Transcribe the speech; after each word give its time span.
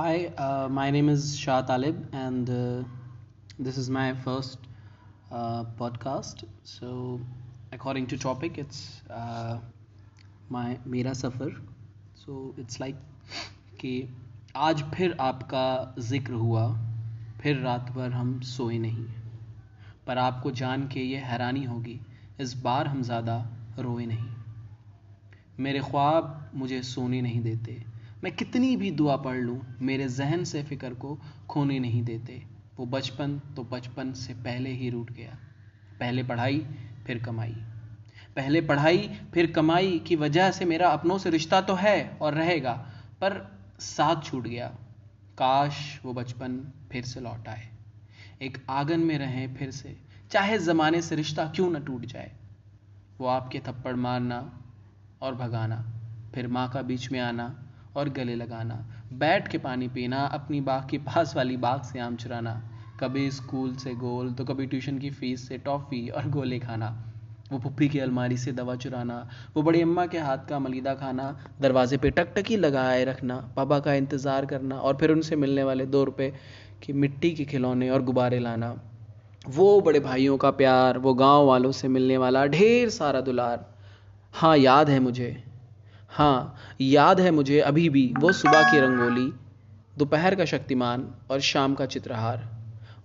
Hi, 0.00 0.32
uh, 0.38 0.66
my 0.66 0.90
name 0.90 1.10
is 1.10 1.38
Shah 1.38 1.60
Talib, 1.60 2.08
and 2.14 2.48
uh, 2.48 2.82
this 3.58 3.76
is 3.76 3.90
my 3.90 4.14
first 4.14 4.56
uh, 5.30 5.64
podcast. 5.78 6.44
So, 6.64 7.20
according 7.72 8.06
to 8.06 8.16
topic, 8.16 8.56
it's 8.56 9.02
uh, 9.10 9.58
my 10.48 10.78
मेरा 10.86 11.12
सफ़र. 11.12 11.52
So 12.14 12.54
it's 12.56 12.80
like 12.80 12.96
कि 13.80 13.92
आज 14.56 14.82
फिर 14.94 15.16
आपका 15.20 15.66
ज़िक्र 15.98 16.32
हुआ 16.46 16.66
फिर 17.42 17.58
रात 17.58 17.92
भर 17.92 18.10
हम 18.12 18.40
सोए 18.54 18.78
नहीं 18.78 19.06
पर 20.06 20.18
आपको 20.18 20.50
जान 20.62 20.88
के 20.88 21.00
ये 21.00 21.18
हैरानी 21.28 21.64
होगी 21.64 22.00
इस 22.40 22.54
बार 22.62 22.86
हम 22.86 23.02
ज़्यादा 23.02 23.38
रोए 23.78 24.06
नहीं 24.06 24.32
मेरे 25.58 25.80
ख्वाब 25.90 26.50
मुझे 26.54 26.82
सोने 26.94 27.22
नहीं 27.22 27.42
देते 27.42 27.80
मैं 28.24 28.36
कितनी 28.36 28.76
भी 28.76 28.90
दुआ 28.90 29.16
पढ़ 29.16 29.36
लूँ, 29.36 29.76
मेरे 29.82 30.08
जहन 30.08 30.44
से 30.44 30.62
फ़िक्र 30.62 30.94
को 30.94 31.20
खोने 31.48 31.78
नहीं 31.78 32.02
देते। 32.02 32.46
वो 32.78 32.86
बचपन 32.86 33.38
तो 33.38 33.64
बचपन 33.64 34.12
से 34.12 34.34
पहले 34.34 34.70
ही 34.70 34.90
रूट 34.90 35.10
गया। 35.10 35.38
पहले 36.00 36.22
पढ़ाई, 36.22 36.66
फिर 37.06 37.22
कमाई। 37.22 37.54
पहले 38.36 38.60
पढ़ाई, 38.60 39.10
फिर 39.34 39.52
कमाई 39.52 39.98
की 39.98 40.16
वजह 40.16 40.50
से 40.50 40.64
मेरा 40.64 40.88
अपनों 40.88 41.18
से 41.18 41.30
रिश्ता 41.30 41.60
तो 41.60 41.74
है 41.74 42.18
और 42.22 42.34
रहेगा, 42.34 42.72
पर 43.20 43.58
साथ 43.80 44.22
छूट 44.22 44.46
गया। 44.46 44.68
काश 45.38 46.00
वो 46.04 46.12
बचपन 46.12 46.72
फिर 46.92 47.04
से 47.04 47.20
लौट 47.20 47.48
आए। 47.48 47.68
एक 48.42 48.66
आँगन 48.70 49.00
में 49.00 49.18
रहें 49.18 49.54
फिर 49.54 49.70
से, 49.70 49.96
चाहे 50.30 50.58
ज़माने 50.58 51.02
से 51.02 51.16
रिश्ता 51.16 51.44
क्यों 51.44 51.70
न 51.70 51.84
टूट 51.84 52.04
जाए। 52.04 52.32
वो 53.18 53.26
आपके 53.26 53.60
थप्पड़ 53.60 53.96
मारना 53.96 54.62
और 55.22 55.34
भगाना, 55.34 55.92
फिर 56.34 56.48
माँ 56.48 56.70
का 56.70 56.82
बीच 56.82 57.12
में 57.12 57.20
आना 57.20 57.66
और 57.96 58.08
गले 58.08 58.34
लगाना, 58.34 58.84
बैठ 59.12 59.48
के 59.48 59.58
पानी 59.58 59.88
पीना, 59.88 60.24
अपनी 60.24 60.60
बाग 60.60 60.88
के 60.90 60.98
पास 61.00 61.36
वाली 61.36 61.56
बाग 61.56 61.82
से 61.82 61.98
आम 61.98 62.16
चुराना, 62.16 62.52
कभी 63.00 63.30
स्कूल 63.30 63.74
से 63.74 63.94
गोल 63.94 64.32
तो 64.32 64.44
कभी 64.44 64.66
ट्यूशन 64.66 64.98
की 64.98 65.10
फ़ीस 65.10 65.48
से 65.48 65.58
टॉफ़ी 65.58 66.08
और 66.08 66.28
गोले 66.30 66.58
खाना, 66.58 66.88
वो 67.52 67.58
पुप्पी 67.58 67.88
की 67.88 67.98
अलमारी 67.98 68.36
से 68.36 68.52
दवा 68.52 68.76
चुराना, 68.76 69.26
वो 69.56 69.62
बड़ी 69.62 69.80
अम्मा 69.82 70.06
के 70.06 70.18
हाथ 70.18 70.46
का 70.48 70.58
मलिदा 70.58 70.94
खाना, 70.94 71.36
दरवाजे 71.60 71.96
पे 71.96 72.10
टकटकी 72.10 72.56
लगाए 72.56 73.04
रखना, 73.04 73.36
पापा 73.56 73.78
का 73.80 73.94
इंतज़ार 73.94 74.46
करना 74.46 74.76
और 74.76 74.96
फिर 74.96 75.10
उनसे 75.10 75.36
मिलने 75.36 75.64
वाले 75.64 75.86
दो 75.86 76.04
रुपये 76.04 76.32
की 76.82 76.92
मिट्टी 76.92 77.30
के 77.30 77.44
खिलौने 77.44 77.90
और 77.90 78.02
गुब्बारे 78.02 78.38
लाना। 78.38 78.74
वो 79.44 79.80
बड़े 79.80 80.00
भाइयों 80.00 80.36
का 80.38 80.50
प्यार, 80.50 80.98
वो 80.98 81.14
गाँव 81.14 81.46
वालों 81.46 81.72
से 81.72 81.88
मिलने 81.88 82.16
वाला 82.18 82.46
ढेर 82.46 82.88
सारा 82.90 83.20
दुलार। 83.20 83.64
हाँ 84.34 84.56
याद 84.58 84.90
है 84.90 84.98
मुझे 85.00 85.36
हाँ 86.12 86.56
याद 86.80 87.20
है 87.20 87.30
मुझे 87.30 87.60
अभी 87.60 87.88
भी 87.88 88.12
वो 88.18 88.32
सुबह 88.32 88.70
की 88.70 88.80
रंगोली, 88.80 89.32
दोपहर 89.98 90.34
का 90.34 90.44
शक्तिमान 90.44 91.06
और 91.30 91.40
शाम 91.40 91.74
का 91.74 91.86
चित्रहार। 91.86 92.48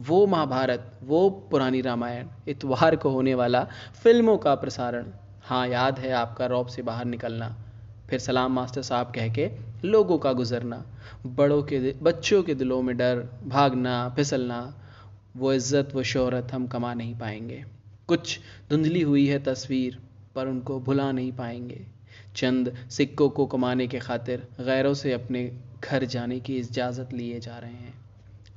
वो 0.00 0.26
महाभारत, 0.26 0.98
वो 1.02 1.30
पुरानी 1.50 1.80
रामायण, 1.80 2.26
इतवार 2.48 2.96
को 2.96 3.10
होने 3.10 3.34
वाला 3.34 3.66
फ़िल्मों 4.02 4.36
का 4.38 4.54
प्रसारण। 4.54 5.06
हाँ 5.42 5.66
याद 5.68 5.98
है 5.98 6.12
आपका 6.12 6.46
रौब 6.46 6.66
से 6.66 6.82
बाहर 6.82 7.04
निकलना। 7.04 7.48
फिर 8.10 8.18
सलाम 8.18 8.52
मास्टर 8.52 8.82
साहब 8.82 9.12
कह 9.14 9.28
के 9.28 9.50
लोगों 9.84 10.18
का 10.18 10.32
गुजरना। 10.32 10.84
बड़ों 11.26 11.62
के 11.62 11.94
बच्चों 12.02 12.42
के 12.42 12.54
दिलों 12.54 12.82
में 12.82 12.96
डर, 12.96 13.28
भागना, 13.46 14.08
फिसलना। 14.08 14.74
वो 15.36 15.52
इज़्ज़त, 15.52 15.88
वो 15.94 16.02
शोहरत 16.02 16.48
हम 16.52 16.66
कमा 16.66 16.94
नहीं 16.94 17.18
पाएँगे। 17.18 17.64
कुछ 18.08 18.38
धुंधली 18.70 19.02
हुई 19.02 19.26
है 19.26 19.38
तस्वीर, 19.38 19.98
पर 20.34 20.46
उनको 20.46 20.80
भुला 20.80 21.12
नहीं 21.12 21.32
पाएँगे। 21.32 21.86
चंद 22.36 22.74
सिक्कों 22.90 23.28
को 23.28 23.46
कमाने 23.46 23.86
के 23.86 23.98
खातिर 23.98 24.46
गैरों 24.60 24.94
से 24.94 25.12
अपने 25.12 25.50
घर 25.84 26.04
जाने 26.04 26.40
की 26.40 26.56
इजाज़त 26.56 27.12
लिए 27.12 27.40
जा 27.40 27.58
रहे 27.58 27.72
हैं। 27.72 27.94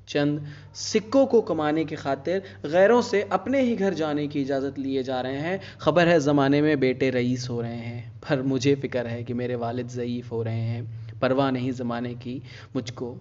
चंद 0.07 0.45
सिक्कों 0.75 1.25
को 1.25 1.41
कमाने 1.41 1.85
की 1.85 1.95
खातिर 1.95 2.43
गैरों 2.65 3.01
से 3.01 3.21
अपने 3.31 3.61
ही 3.61 3.75
घर 3.75 3.93
जाने 3.93 4.27
की 4.27 4.41
इजाज़त 4.41 4.79
लिए 4.79 5.03
जा 5.03 5.21
रहे 5.21 5.37
हैं। 5.37 5.59
ख़बर 5.81 6.07
है, 6.07 6.19
ज़माने 6.19 6.61
में 6.61 6.79
बेटे 6.79 7.09
रईस 7.09 7.47
हो 7.49 7.61
रहे 7.61 7.75
हैं, 7.75 8.11
पर 8.21 8.41
मुझे 8.41 8.75
फ़िक्र 8.75 9.07
है 9.07 9.23
कि 9.23 9.33
मेरे 9.33 9.55
वालिद 9.55 9.87
ज़यीफ़ 9.87 10.29
हो 10.29 10.41
रहे 10.43 10.61
हैं। 10.61 11.19
परवाह 11.19 11.51
नहीं 11.51 11.71
ज़माने 11.71 12.13
की 12.15 12.41
मुझको, 12.75 13.11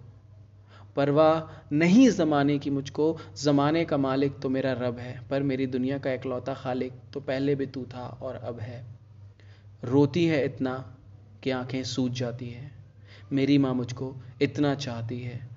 परवाह 0.96 1.64
नहीं 1.72 2.08
ज़माने 2.10 2.58
की 2.58 2.70
मुझको, 2.70 3.16
ज़माने 3.36 3.84
का 3.84 3.96
मालिक 3.96 4.38
तो 4.40 4.48
मेरा 4.48 4.72
रब 4.72 4.98
है, 4.98 5.20
पर 5.30 5.42
मेरी 5.42 5.66
दुनिया 5.66 5.98
का 5.98 6.12
इकलौता 6.12 6.54
खालिक 6.54 6.92
तो 7.12 7.20
पहले 7.20 7.54
भी 7.54 7.66
तू 7.66 7.82
था 7.84 8.06
और 8.22 8.36
अब 8.36 8.60
है। 8.60 8.84
रोती 9.84 10.26
है 10.26 10.44
इतना 10.44 10.94
कि 11.42 11.50
आँखें 11.50 11.84
सूज 11.84 12.12
जाती 12.12 12.50
है। 12.50 12.72
मेरी 13.32 13.58
माँ 13.58 13.74
मुझको 13.74 14.16
इतना 14.42 14.74
चाहती 14.74 15.22
है। 15.22 15.48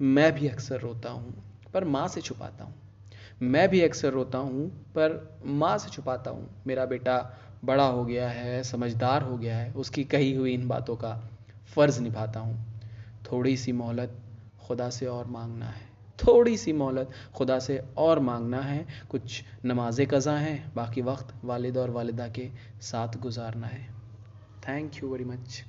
मैं 0.00 0.32
भी 0.32 0.48
अक्सर 0.48 0.80
रोता 0.80 1.10
हूँ, 1.10 1.44
पर 1.74 1.84
माँ 1.84 2.08
से 2.08 2.20
छुपाता 2.20 2.64
हूँ। 2.64 2.74
मैं 3.42 3.68
भी 3.68 3.80
अक्सर 3.80 4.08
रोता 4.08 4.38
हूँ, 4.38 4.68
पर 4.68 5.38
माँ 5.46 5.78
से 5.78 5.90
छुपाता 5.90 6.30
हूँ। 6.30 6.62
मेरा 6.66 6.84
बेटा 6.84 7.38
बड़ा 7.64 7.86
हो 7.86 8.04
गया 8.04 8.28
है, 8.28 8.62
समझदार 8.62 9.22
हो 9.22 9.38
गया 9.38 9.58
है, 9.58 9.72
उसकी 9.72 10.04
कही 10.04 10.34
हुई 10.34 10.54
इन 10.54 10.68
बातों 10.68 10.96
का 10.96 11.30
फ़र्ज़ 11.74 12.00
निभाता 12.00 12.40
हूँ। 12.40 12.80
थोड़ी 13.32 13.56
सी 13.56 13.72
मोहलत 13.72 14.18
खुदा 14.66 14.90
से 14.90 15.06
और 15.06 15.26
मांगना 15.26 15.66
है। 15.66 15.93
थोड़ी 16.18 16.56
सी 16.56 16.72
मोहलत। 16.72 17.10
खुदा 17.34 17.58
से 17.58 17.82
और 17.96 18.18
मांगना 18.18 18.60
है, 18.60 18.86
कुछ 19.10 19.42
नमाज़ 19.64 20.02
कज़ा 20.02 20.36
हैं, 20.36 20.72
बाकी 20.74 21.02
वक्त 21.02 21.34
वालिद 21.44 21.76
और 21.76 21.90
वालिदा 21.90 22.28
के 22.28 22.50
साथ 22.82 23.08
गुजारना 23.18 23.66
है। 23.66 23.88
Thank 24.68 24.94
you 24.94 25.08
very 25.08 25.24
much 25.24 25.64